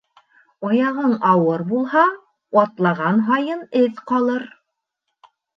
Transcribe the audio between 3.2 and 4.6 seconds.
һайын эҙ ҡалыр.